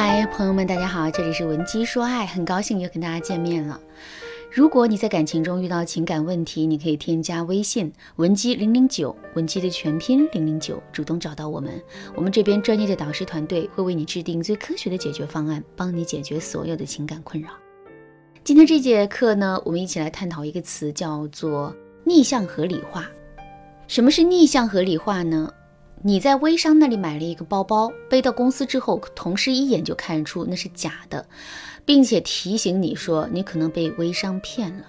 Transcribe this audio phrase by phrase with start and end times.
[0.00, 3.80] 嗨，朋友们，大家好，这里是文姬说爱，很高兴又跟大家见面了。
[4.48, 11.82] 如果你在感情中遇到情感问题，你可以添加微信文姬零零九，文姬的全拼零零九，主动找到我们，
[12.14, 17.48] 我们这边专业的导师团队会为你制定最科学的解决方案，帮你解决所有的情感困扰。
[18.44, 21.74] 今天这节课呢，我们一起来探讨一个词，叫做
[22.04, 23.04] 逆向合理化。
[23.88, 25.52] 什么是逆向合理化呢？
[26.02, 31.26] 你在微商那里买了一个包包，背到公司之后，同事一眼就看出那是假的。
[31.84, 34.84] 并且提醒你说，你可能被微商骗了。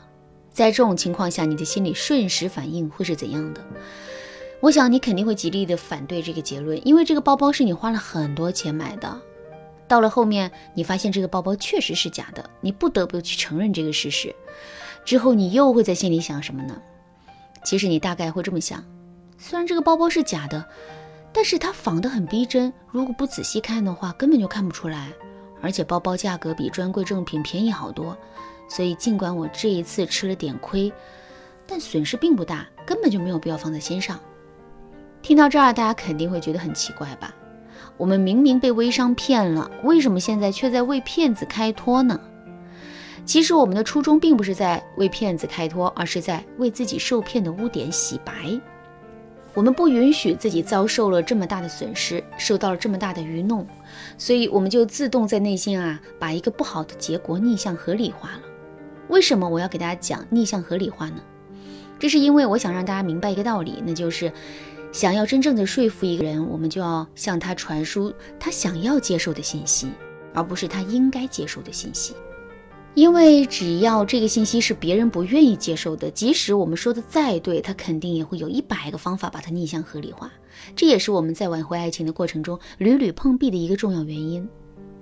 [0.52, 3.62] 在这种情况下，你的心理瞬时反应会是怎样的？
[4.60, 9.18] 我想你肯定会极力的反对这个结论，因为这个包包是你花了很多钱买的。
[9.88, 14.36] 到了后面，你发现这个包包确实是假的，你不得不去承认这个事实。
[15.06, 16.82] 之后，你又会在心里想什么呢？
[17.64, 18.84] 其实你大概会这么想：
[19.38, 20.68] 虽然这个包包是假的，
[21.32, 25.10] 但是它仿得很逼真，如果不仔细看的话，根本就看不出来。
[25.62, 28.18] 而且包包价格比专柜正品便宜好多，
[28.70, 30.92] 所以尽管我这一次吃了点亏，
[31.68, 34.18] 但损失并不大，根本就没有必要放在心上。
[35.22, 37.36] 听到这儿，大家肯定会觉得很奇怪吧？
[37.98, 42.18] 我们明明被微商骗了，为什么现在却在为骗子开脱呢？
[43.26, 48.34] 其实我们的初衷并不是在为骗子开脱，而是在为自己受骗的污点洗白。
[49.54, 53.68] 我们不允许自己遭受了这么大的损失，受到了这么大的愚弄，
[54.18, 58.42] 所以我们就自动在内心啊，把一个不好的结果逆向合理化了。
[59.10, 61.22] 为什么我要给大家讲逆向合理化呢？
[61.98, 64.32] 这是因为我想让大家明白一个道理，那就是
[64.92, 69.90] 想要真正的说服一个人，我们就要向他传输他想要接受的信息，
[70.34, 72.14] 而不是他应该接受的信息。
[72.96, 80.32] 因为只要这个信息是别人不愿意接受的，即使我们说的再对，他肯定也会有一百个方法把它逆向合理化。
[80.76, 84.48] 这也是我们在挽回爱情的过程中屡屡碰壁的一个重要原因。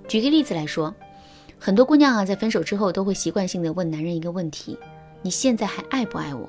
[0.06, 0.94] 举个例子来说，
[1.58, 4.78] 很多姑娘啊，在分手之后都会习惯性的问男人一个问题
[5.22, 6.48] ：“你现在还爱不爱我？”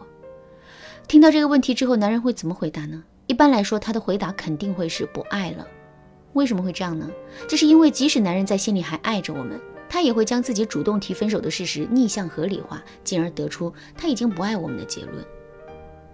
[1.08, 3.04] 听到这个问题之后，男人会怎么回答呢？
[3.26, 5.66] 一般来说，他的回答肯定会是不爱了。
[6.34, 7.10] 为什么会这样呢？
[7.48, 9.60] 这是因为即使男人在心里还爱着我们。
[9.90, 15.26] 他也会将自己主动提分手的事实逆向合理化，进而得出他已经不爱我们的结论。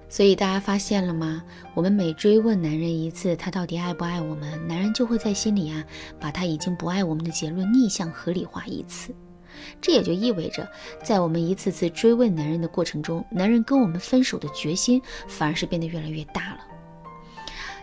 [0.08, 1.44] 所以大家发现了吗？
[1.74, 5.84] 我们每追问男人一次他到底爱不爱我们，男人就会在心里啊
[6.20, 9.14] 把他已经不爱我们的结论逆向合理化一次。
[9.82, 10.66] 这也就意味着，
[11.04, 16.60] 在我们一次次追问男人的过程中，男人跟我们分手的决心反而是变得越来越大了。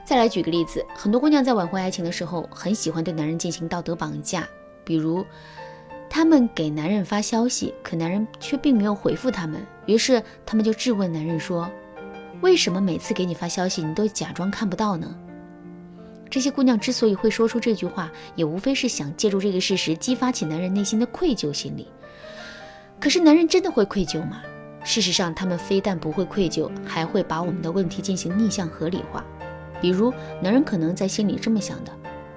[0.04, 4.48] 再来举个例子，很多姑娘在挽回爱情的时候，很喜欢对男人进行道德绑架，
[4.84, 5.24] 比如。
[6.14, 11.66] 他们给男人发消息，可男人却并没有回复他们，于是他们就质问男人说
[12.42, 15.16] ：“为什么每次给你发消息，你都假装看不到呢？”
[16.28, 21.88] 这些姑娘之所以会说出这句话，也无非是想借助这个事实激发起男人内心的愧疚心理。
[23.00, 24.42] 可是男人真的会愧疚吗？
[24.84, 29.24] 事实上，他们非但不会愧疚，还会把我们的问题进行逆向合理化。
[29.80, 30.12] 比如，
[30.42, 31.92] 男人可能在心里这么想的：“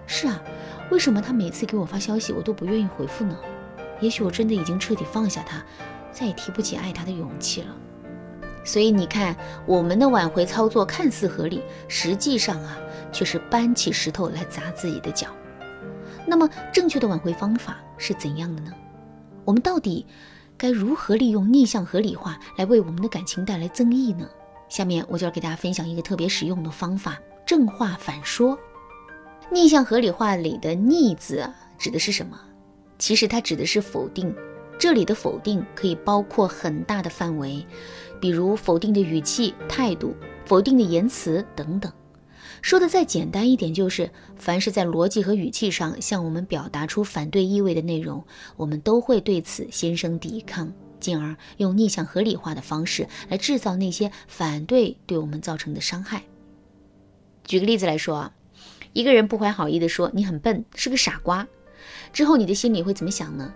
[0.08, 0.42] 是啊，
[0.92, 3.38] 为什么他每次给我发消息，我都不愿意回复呢？”
[4.00, 5.64] 也许我真的已经彻底放下他，
[6.12, 7.68] 再也提不起爱他的勇气了。
[8.64, 9.36] 所以你看，
[9.66, 12.78] 我们的挽回操作看似合理，实际上啊，
[13.12, 15.28] 却是搬起石头来砸自己的脚。
[16.26, 18.72] 那么，正确的挽回方法是怎样的呢？
[19.44, 20.06] 我们到底
[20.58, 24.28] 该如何利用逆向合理化来为我们的感情带来增益呢？
[24.68, 28.58] 下面我就要给大家分享一个特别实用的方法——正话反说。
[29.52, 32.36] 逆向合理化里的“逆”字，指的是什么？
[32.98, 34.34] 其实它指的是否定，
[34.80, 37.66] 这里的否定可以包括很大的范围，
[38.20, 41.92] 比如否定的语气、态度、否定的言辞等等。
[42.62, 48.26] 说的再简单一点，就是凡是在逻辑和语气上向我们表达出反对意味的内容，
[48.56, 56.24] 我们都会对此心生抵抗，进而用逆向合理化的方式来制造那些反对对我们造成的伤害。
[57.44, 58.34] 举个例子来说啊，
[58.94, 61.48] 一个人不怀好意的说你很笨，是个傻瓜。
[62.14, 63.54] 之后你的心里会怎么想呢？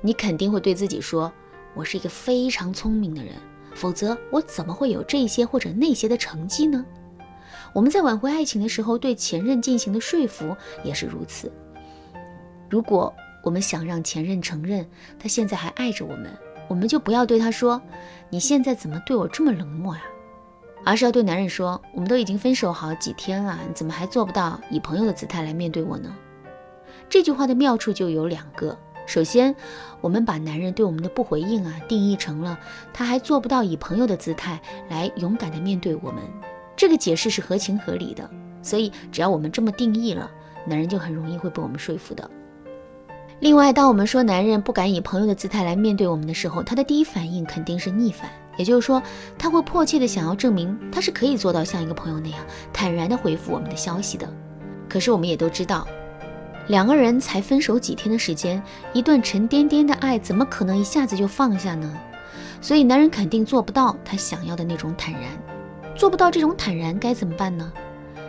[0.00, 1.30] 你肯定会对自己说
[1.74, 3.34] ：“我是一个非常聪明的人，
[3.74, 6.84] 否则我怎么会有这些或者那些的成绩呢？”
[7.74, 11.52] 我们在挽回爱情的时候，对前任进行的说服也是如此。
[12.68, 13.14] 如果
[13.44, 16.30] 我们想让前任承认他现在还爱着我们，
[16.68, 17.80] 我们就不要对他说
[18.30, 20.02] ：“你现在怎么对我这么冷漠呀？”
[20.84, 26.14] 而是要对男人说：“我们都已经分手好几天了，你怎么还做不到以朋友的姿态来面对我呢？”
[27.10, 28.78] 这句话的妙处就有两个。
[29.04, 29.52] 首先，
[30.00, 32.56] 我们把男人对我们的不回应啊，定义成了
[32.92, 36.22] 他还做不到以朋友的姿态来勇敢的面对我们。
[36.76, 38.30] 这个解释是合情合理的。
[38.62, 40.30] 所以，只要我们这么定义了，
[40.64, 42.30] 男人就很容易会被我们说服的。
[43.40, 49.02] 另外，当我们说男人不敢以朋友的姿态来面对我们的时候，他的第一反应肯定是逆反，也就是说，
[49.36, 52.38] 他会迫切的想要证明他是可以做到像一个朋友那样
[52.72, 54.32] 坦然的回复我们的消息的。
[54.88, 55.88] 可是我们也都知道，
[56.68, 58.62] 两个人才分手几天的时间，
[58.92, 61.92] 一段沉甸甸的爱怎么可能一下子就放下呢？
[62.60, 65.22] 所以男人肯定做不到他想要的那种坦然，
[65.96, 67.72] 做不到这种坦然该怎么办呢？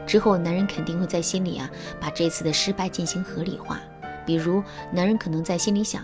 [0.07, 1.69] 之后男人肯定会在心里啊
[1.99, 3.79] 把这次的失败进行合理化。
[4.25, 6.03] 比如，男人可能在心里想：“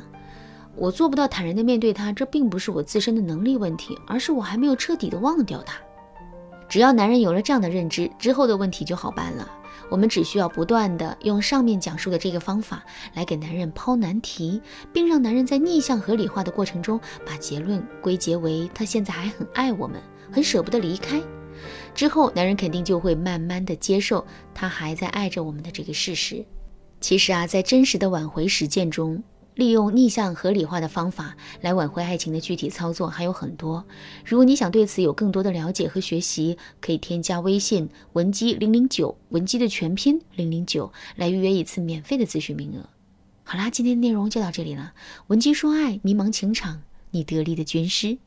[0.75, 5.75] 我做不到坦然的面对他，这并不是我自身的能力问题，而是我还没有彻底的忘掉他。”
[6.69, 9.47] 只要男人有了这样的认知，之后的问题就好办了。
[9.89, 12.83] 我们只需要不断的用上面讲述的这个方法
[13.13, 20.01] 来给男人抛难题，并让男人在逆向合理化的过程中，把结论归结为他现在还很爱我们，
[20.31, 21.21] 很舍不得离开。
[21.95, 26.45] 之后，男人肯定就会慢慢的接受他还在爱着我们的这个事实。
[26.99, 29.23] 其实啊，在真实的挽回实践中，
[29.57, 33.83] 利用逆向合理化的方法来挽回爱情的具体操作还有很多。
[34.23, 42.87] 如果你想对此有更多的了解和学习，可以添加微信文姬零零九，文姬的全拼零零九，来预约一次免费的咨询名额。
[43.43, 44.93] 好啦，今天的内容就到这里了。
[45.27, 48.19] 文姬说爱，迷茫情场，你得力的军师。